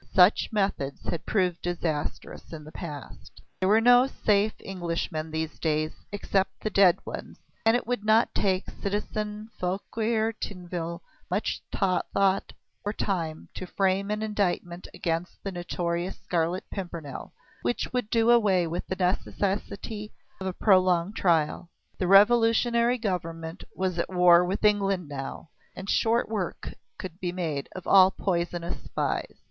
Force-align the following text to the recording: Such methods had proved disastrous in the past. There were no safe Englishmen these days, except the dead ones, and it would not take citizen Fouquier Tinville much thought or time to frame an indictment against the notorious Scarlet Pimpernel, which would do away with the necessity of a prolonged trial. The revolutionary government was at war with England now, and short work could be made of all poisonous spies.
Such 0.15 0.49
methods 0.51 1.03
had 1.05 1.27
proved 1.27 1.61
disastrous 1.61 2.51
in 2.51 2.63
the 2.63 2.71
past. 2.71 3.39
There 3.59 3.69
were 3.69 3.79
no 3.79 4.07
safe 4.07 4.55
Englishmen 4.59 5.29
these 5.29 5.59
days, 5.59 5.93
except 6.11 6.61
the 6.63 6.71
dead 6.71 6.97
ones, 7.05 7.37
and 7.67 7.77
it 7.77 7.85
would 7.85 8.03
not 8.03 8.33
take 8.33 8.63
citizen 8.81 9.51
Fouquier 9.59 10.33
Tinville 10.33 11.01
much 11.29 11.61
thought 11.71 12.51
or 12.83 12.93
time 12.93 13.49
to 13.53 13.67
frame 13.67 14.09
an 14.09 14.23
indictment 14.23 14.87
against 14.91 15.33
the 15.43 15.51
notorious 15.51 16.17
Scarlet 16.19 16.67
Pimpernel, 16.71 17.31
which 17.61 17.93
would 17.93 18.09
do 18.09 18.31
away 18.31 18.65
with 18.65 18.87
the 18.87 18.95
necessity 18.95 20.13
of 20.39 20.47
a 20.47 20.51
prolonged 20.53 21.15
trial. 21.15 21.69
The 21.99 22.07
revolutionary 22.07 22.97
government 22.97 23.65
was 23.75 23.99
at 23.99 24.09
war 24.11 24.43
with 24.43 24.65
England 24.65 25.07
now, 25.09 25.51
and 25.75 25.87
short 25.87 26.27
work 26.27 26.73
could 26.97 27.19
be 27.19 27.31
made 27.31 27.69
of 27.75 27.85
all 27.85 28.09
poisonous 28.09 28.81
spies. 28.85 29.37